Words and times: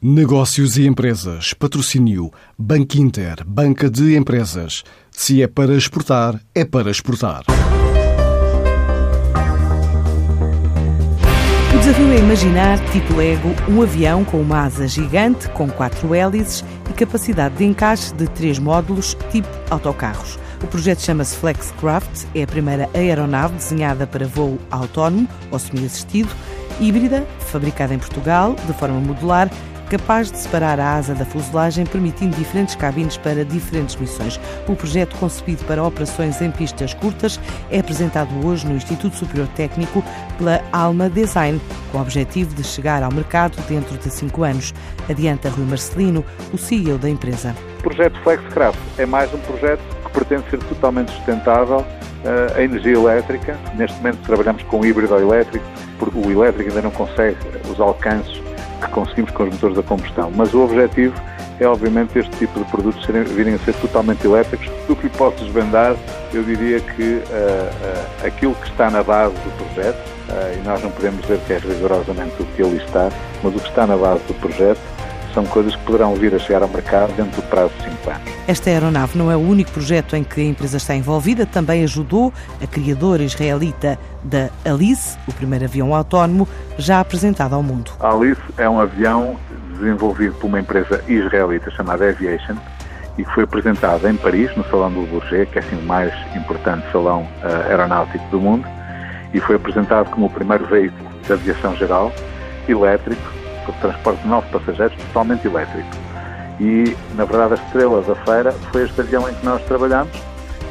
Negócios 0.00 0.76
e 0.76 0.86
empresas. 0.86 1.52
Patrocínio. 1.54 2.30
Banco 2.56 2.96
Inter. 2.98 3.44
Banca 3.44 3.90
de 3.90 4.16
empresas. 4.16 4.84
Se 5.10 5.42
é 5.42 5.48
para 5.48 5.74
exportar, 5.74 6.40
é 6.54 6.64
para 6.64 6.88
exportar. 6.88 7.42
O 11.74 11.78
desafio 11.80 12.12
é 12.12 12.18
imaginar, 12.20 12.78
tipo 12.92 13.16
Lego, 13.16 13.48
um 13.68 13.82
avião 13.82 14.24
com 14.24 14.40
uma 14.40 14.66
asa 14.66 14.86
gigante, 14.86 15.48
com 15.48 15.68
quatro 15.68 16.14
hélices 16.14 16.64
e 16.88 16.92
capacidade 16.92 17.56
de 17.56 17.64
encaixe 17.64 18.14
de 18.14 18.28
três 18.28 18.60
módulos, 18.60 19.16
tipo 19.32 19.48
autocarros. 19.68 20.38
O 20.62 20.68
projeto 20.68 21.00
chama-se 21.00 21.36
Flexcraft, 21.38 22.24
é 22.36 22.44
a 22.44 22.46
primeira 22.46 22.88
aeronave 22.94 23.56
desenhada 23.56 24.06
para 24.06 24.28
voo 24.28 24.60
autónomo 24.70 25.28
ou 25.50 25.58
semi-assistido, 25.58 26.30
híbrida, 26.78 27.26
fabricada 27.40 27.92
em 27.92 27.98
Portugal, 27.98 28.54
de 28.64 28.72
forma 28.74 29.00
modular 29.00 29.50
capaz 29.88 30.30
de 30.30 30.38
separar 30.38 30.78
a 30.78 30.94
asa 30.94 31.14
da 31.14 31.24
fuselagem, 31.24 31.86
permitindo 31.86 32.36
diferentes 32.36 32.74
cabines 32.74 33.16
para 33.16 33.44
diferentes 33.44 33.96
missões. 33.96 34.38
O 34.66 34.76
projeto, 34.76 35.16
concebido 35.16 35.64
para 35.64 35.82
operações 35.82 36.40
em 36.42 36.50
pistas 36.50 36.94
curtas, 36.94 37.40
é 37.70 37.80
apresentado 37.80 38.28
hoje 38.46 38.66
no 38.66 38.76
Instituto 38.76 39.16
Superior 39.16 39.48
Técnico 39.56 40.04
pela 40.36 40.62
Alma 40.72 41.08
Design, 41.08 41.60
com 41.90 41.98
o 41.98 42.00
objetivo 42.00 42.54
de 42.54 42.62
chegar 42.62 43.02
ao 43.02 43.12
mercado 43.12 43.56
dentro 43.68 43.96
de 43.96 44.10
cinco 44.10 44.44
anos. 44.44 44.74
Adianta 45.08 45.48
Rui 45.48 45.64
Marcelino, 45.64 46.24
o 46.52 46.58
CEO 46.58 46.98
da 46.98 47.08
empresa. 47.08 47.54
O 47.80 47.82
projeto 47.82 48.20
FlexCraft 48.22 48.78
é 48.98 49.06
mais 49.06 49.32
um 49.32 49.38
projeto 49.38 49.80
que 50.04 50.12
pretende 50.12 50.50
ser 50.50 50.58
totalmente 50.64 51.10
sustentável 51.12 51.84
eh, 52.24 52.52
a 52.56 52.62
energia 52.62 52.92
elétrica. 52.92 53.56
Neste 53.74 53.96
momento 53.98 54.18
trabalhamos 54.26 54.62
com 54.64 54.84
híbrido 54.84 55.14
elétrico, 55.16 55.64
porque 55.98 56.18
o 56.18 56.30
elétrico 56.30 56.68
ainda 56.68 56.82
não 56.82 56.90
consegue 56.90 57.38
os 57.70 57.80
alcances 57.80 58.47
que 58.80 58.88
conseguimos 58.88 59.30
com 59.32 59.44
os 59.44 59.50
motores 59.50 59.76
da 59.76 59.82
combustão. 59.82 60.30
Mas 60.34 60.52
o 60.54 60.62
objetivo 60.62 61.14
é, 61.60 61.66
obviamente, 61.66 62.16
este 62.18 62.30
tipo 62.36 62.60
de 62.60 62.70
produtos 62.70 63.04
serem, 63.04 63.24
virem 63.24 63.54
a 63.54 63.58
ser 63.58 63.74
totalmente 63.74 64.24
elétricos. 64.24 64.68
Do 64.86 64.94
que 64.94 65.08
lhe 65.08 65.12
posso 65.14 65.44
desvendar, 65.44 65.96
eu 66.32 66.42
diria 66.44 66.78
que 66.78 67.02
uh, 67.02 67.22
uh, 67.22 68.26
aquilo 68.26 68.54
que 68.54 68.68
está 68.68 68.90
na 68.90 69.02
base 69.02 69.34
do 69.34 69.64
projeto, 69.74 69.98
uh, 70.28 70.56
e 70.56 70.62
nós 70.64 70.80
não 70.82 70.90
podemos 70.90 71.20
dizer 71.22 71.40
que 71.46 71.52
é 71.54 71.58
rigorosamente 71.58 72.40
o 72.40 72.44
que 72.46 72.62
ali 72.62 72.76
está, 72.76 73.08
mas 73.42 73.54
o 73.54 73.58
que 73.58 73.68
está 73.68 73.86
na 73.86 73.96
base 73.96 74.22
do 74.24 74.34
projeto 74.34 74.80
são 75.38 75.46
coisas 75.46 75.76
que 75.76 75.84
poderão 75.84 76.16
vir 76.16 76.34
a 76.34 76.38
chegar 76.40 76.62
ao 76.62 76.68
mercado 76.68 77.12
dentro 77.12 77.40
do 77.40 77.48
prazo 77.48 77.72
de 77.78 77.84
5 77.84 78.10
anos. 78.10 78.32
Esta 78.48 78.70
aeronave 78.70 79.16
não 79.16 79.30
é 79.30 79.36
o 79.36 79.38
único 79.38 79.70
projeto 79.70 80.16
em 80.16 80.24
que 80.24 80.40
a 80.40 80.44
empresa 80.44 80.78
está 80.78 80.96
envolvida, 80.96 81.46
também 81.46 81.84
ajudou 81.84 82.32
a 82.60 82.66
criadora 82.66 83.22
israelita 83.22 83.96
da 84.24 84.50
Alice, 84.64 85.16
o 85.28 85.32
primeiro 85.32 85.64
avião 85.64 85.94
autónomo 85.94 86.48
já 86.76 86.98
apresentado 86.98 87.54
ao 87.54 87.62
mundo. 87.62 87.92
A 88.00 88.12
Alice 88.12 88.40
é 88.56 88.68
um 88.68 88.80
avião 88.80 89.36
desenvolvido 89.78 90.34
por 90.34 90.48
uma 90.48 90.58
empresa 90.58 91.04
israelita 91.06 91.70
chamada 91.70 92.08
Aviation 92.08 92.56
e 93.16 93.24
que 93.24 93.32
foi 93.32 93.44
apresentado 93.44 94.08
em 94.08 94.16
Paris, 94.16 94.54
no 94.56 94.64
Salão 94.64 94.90
do 94.90 95.06
Bourget, 95.06 95.52
que 95.52 95.60
é 95.60 95.62
assim 95.62 95.76
o 95.76 95.82
mais 95.86 96.12
importante 96.34 96.84
salão 96.90 97.22
uh, 97.44 97.68
aeronáutico 97.68 98.26
do 98.30 98.40
mundo, 98.40 98.66
e 99.32 99.38
foi 99.38 99.54
apresentado 99.54 100.10
como 100.10 100.26
o 100.26 100.30
primeiro 100.30 100.66
veículo 100.66 101.08
de 101.24 101.32
aviação 101.32 101.76
geral 101.76 102.12
elétrico 102.68 103.37
de 103.72 103.78
transporte 103.78 104.22
de 104.22 104.28
novos 104.28 104.50
passageiros 104.50 104.96
totalmente 104.96 105.46
elétrico. 105.46 105.88
E, 106.60 106.96
na 107.14 107.24
verdade, 107.24 107.54
a 107.54 107.64
estrela 107.64 108.02
da 108.02 108.14
feira 108.16 108.52
foi 108.72 108.84
este 108.84 109.00
avião 109.00 109.28
em 109.28 109.34
que 109.34 109.44
nós 109.44 109.62
trabalhamos, 109.62 110.12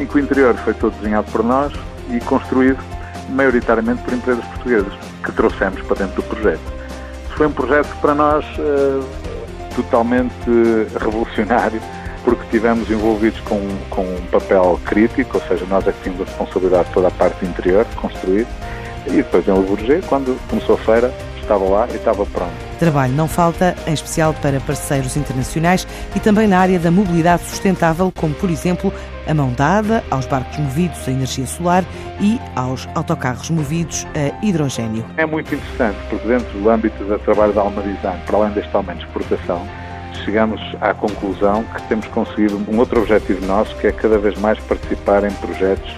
em 0.00 0.06
que 0.06 0.16
o 0.16 0.18
interior 0.18 0.54
foi 0.56 0.74
todo 0.74 0.94
desenhado 0.96 1.30
por 1.30 1.44
nós 1.44 1.72
e 2.10 2.18
construído 2.20 2.78
maioritariamente 3.30 4.02
por 4.02 4.14
empresas 4.14 4.44
portuguesas, 4.46 4.92
que 5.22 5.32
trouxemos 5.32 5.80
para 5.82 5.96
dentro 5.96 6.16
do 6.16 6.22
projeto. 6.22 6.72
Foi 7.36 7.46
um 7.46 7.52
projeto 7.52 7.88
para 8.00 8.14
nós 8.14 8.44
uh, 8.58 9.04
totalmente 9.74 10.34
revolucionário, 10.98 11.80
porque 12.24 12.42
estivemos 12.44 12.90
envolvidos 12.90 13.40
com, 13.40 13.60
com 13.90 14.02
um 14.02 14.26
papel 14.30 14.80
crítico, 14.84 15.36
ou 15.36 15.42
seja, 15.44 15.66
nós 15.66 15.86
é 15.86 15.92
que 15.92 16.02
tínhamos 16.02 16.22
a 16.22 16.30
responsabilidade 16.30 16.88
de 16.88 16.94
toda 16.94 17.08
a 17.08 17.10
parte 17.10 17.44
interior, 17.44 17.84
construir, 17.96 18.46
e 19.06 19.16
depois 19.16 19.46
em 19.46 19.52
Bourget, 19.52 20.06
quando 20.06 20.38
começou 20.48 20.76
a 20.76 20.78
feira, 20.78 21.12
estava 21.40 21.64
lá 21.64 21.86
e 21.90 21.96
estava 21.96 22.24
pronto. 22.24 22.63
Trabalho 22.74 23.12
não 23.12 23.28
falta, 23.28 23.74
em 23.86 23.92
especial 23.92 24.34
para 24.34 24.60
parceiros 24.60 25.16
internacionais 25.16 25.86
e 26.14 26.20
também 26.20 26.46
na 26.46 26.58
área 26.58 26.78
da 26.78 26.90
mobilidade 26.90 27.44
sustentável, 27.44 28.12
como 28.14 28.34
por 28.34 28.50
exemplo 28.50 28.92
a 29.26 29.32
mão 29.32 29.52
dada 29.52 30.04
aos 30.10 30.26
barcos 30.26 30.58
movidos 30.58 31.08
a 31.08 31.10
energia 31.10 31.46
solar 31.46 31.84
e 32.20 32.38
aos 32.54 32.88
autocarros 32.94 33.48
movidos 33.50 34.06
a 34.14 34.44
hidrogênio. 34.44 35.04
É 35.16 35.24
muito 35.24 35.54
interessante, 35.54 35.98
porque 36.10 36.26
dentro 36.28 36.58
do 36.58 36.68
âmbito 36.68 37.02
do 37.04 37.18
trabalho 37.20 37.52
da 37.52 37.62
Alma 37.62 37.82
Design, 37.82 38.20
para 38.26 38.36
além 38.36 38.52
deste 38.52 38.74
aumento 38.74 38.98
de 38.98 39.04
exportação, 39.06 39.66
chegamos 40.24 40.60
à 40.80 40.92
conclusão 40.92 41.64
que 41.74 41.82
temos 41.88 42.06
conseguido 42.08 42.60
um 42.68 42.78
outro 42.78 43.00
objetivo 43.00 43.44
nosso, 43.46 43.74
que 43.76 43.86
é 43.86 43.92
cada 43.92 44.18
vez 44.18 44.38
mais 44.38 44.58
participar 44.60 45.24
em 45.24 45.32
projetos 45.32 45.90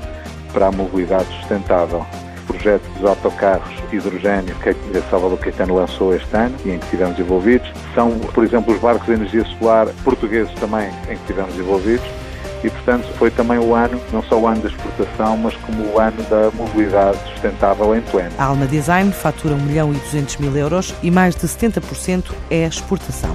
para 0.53 0.69
a 0.69 0.73
mobilidade 0.73 1.27
sustentável 1.41 2.07
projeto 2.47 2.89
dos 2.95 3.05
autocarros 3.05 3.76
hidrogênio 3.93 4.55
que 4.57 4.71
a 4.71 5.03
Salvador 5.11 5.39
Caetano 5.39 5.75
lançou 5.75 6.15
este 6.15 6.35
ano 6.37 6.55
e 6.65 6.71
em 6.71 6.79
que 6.79 6.85
estivemos 6.85 7.19
envolvidos. 7.19 7.71
São, 7.95 8.11
por 8.19 8.45
exemplo, 8.45 8.75
os 8.75 8.81
barcos 8.81 9.07
de 9.07 9.13
energia 9.13 9.45
solar 9.59 9.89
portugueses 10.05 10.53
também 10.55 10.89
em 11.05 11.15
que 11.15 11.21
estivemos 11.23 11.55
envolvidos 11.57 12.07
e, 12.65 12.71
portanto, 12.71 13.07
foi 13.19 13.31
também 13.31 13.59
o 13.59 13.75
ano, 13.75 14.01
não 14.13 14.23
só 14.25 14.39
o 14.39 14.47
ano 14.47 14.61
da 14.61 14.69
exportação, 14.69 15.37
mas 15.37 15.55
como 15.57 15.85
o 15.93 15.99
ano 15.99 16.23
da 16.25 16.51
mobilidade 16.53 17.19
sustentável 17.33 17.95
em 17.95 18.01
pleno. 18.03 18.33
A 18.39 18.45
Alma 18.45 18.67
Design 18.67 19.13
fatura 19.13 19.55
1 19.55 19.59
milhão 19.59 19.93
e 19.93 19.97
200 19.99 20.39
mil 20.39 20.57
euros 20.57 20.95
e 21.03 21.11
mais 21.11 21.37
de 21.37 21.47
70% 21.47 22.33
é 22.51 22.67
exportação. 22.67 23.35